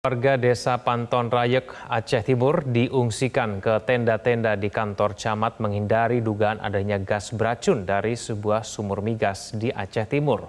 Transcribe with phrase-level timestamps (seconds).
[0.00, 6.96] Warga desa Panton Rayek, Aceh Timur diungsikan ke tenda-tenda di kantor camat menghindari dugaan adanya
[6.96, 10.48] gas beracun dari sebuah sumur migas di Aceh Timur.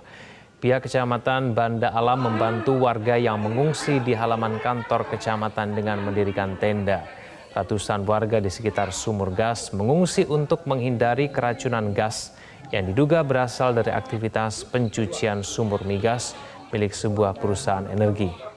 [0.55, 7.03] Pihak kecamatan Banda Alam membantu warga yang mengungsi di halaman kantor kecamatan dengan mendirikan tenda.
[7.51, 12.31] Ratusan warga di sekitar sumur gas mengungsi untuk menghindari keracunan gas
[12.71, 16.39] yang diduga berasal dari aktivitas pencucian sumur migas
[16.71, 18.50] milik sebuah perusahaan energi.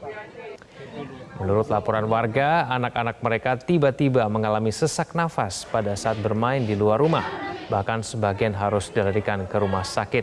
[1.34, 7.26] Menurut laporan warga, anak-anak mereka tiba-tiba mengalami sesak nafas pada saat bermain di luar rumah.
[7.66, 10.22] Bahkan sebagian harus dilarikan ke rumah sakit.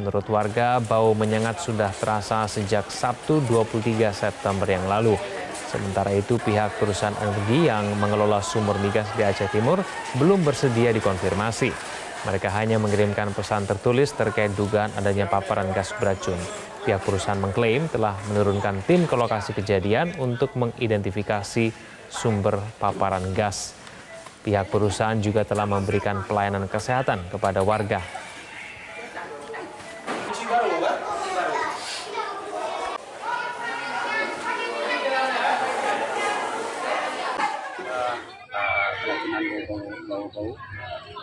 [0.00, 5.20] Menurut warga, bau menyengat sudah terasa sejak Sabtu 23 September yang lalu.
[5.68, 9.84] Sementara itu pihak perusahaan energi yang mengelola sumur migas di Aceh Timur
[10.16, 11.68] belum bersedia dikonfirmasi.
[12.24, 16.38] Mereka hanya mengirimkan pesan tertulis terkait dugaan adanya paparan gas beracun.
[16.86, 21.74] Pihak perusahaan mengklaim telah menurunkan tim ke lokasi kejadian untuk mengidentifikasi
[22.06, 23.74] sumber paparan gas.
[24.46, 27.98] Pihak perusahaan juga telah memberikan pelayanan kesehatan kepada warga.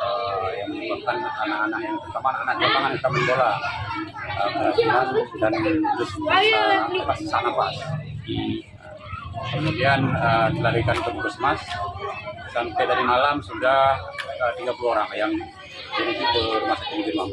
[0.03, 3.52] uh, yang menyebabkan anak-anak yang terutama anak-anak lapangan main bola
[5.39, 7.76] dan terus uh, sesak nafas.
[9.53, 11.62] Kemudian uh, dilarikan ke puskesmas
[12.54, 13.98] sampai dari malam sudah
[14.42, 15.31] uh, 30 orang yang
[15.94, 17.26] menuju ke rumah sakit Bima.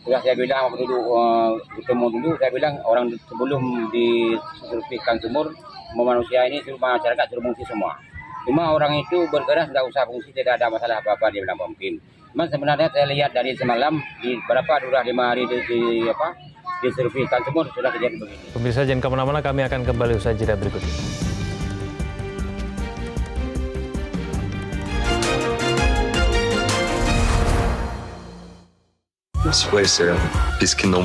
[0.00, 5.52] sudah saya bilang waktu dulu uh, dulu saya bilang orang sebelum disurveikan sumur
[5.94, 7.92] manusia ini semua masyarakat suruh fungsi semua
[8.48, 12.00] cuma orang itu bergerak nggak usah fungsi tidak ada masalah apa apa dia bilang mungkin
[12.30, 16.38] Cuman sebenarnya saya lihat dari semalam di berapa sudah lima hari di, di apa
[16.78, 20.80] disurveikan sumur sudah kejadian begini Pemirsa jangan ke mana-mana, kami akan kembali usaha jeda berikut
[20.80, 20.94] ini.
[29.50, 30.14] Mas puede ser.
[30.62, 31.02] Es que no